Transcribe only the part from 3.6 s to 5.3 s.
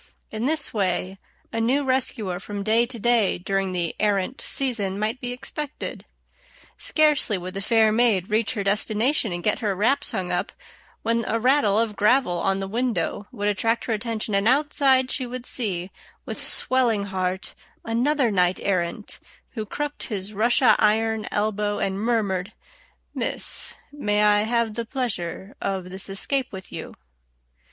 the "errant" season might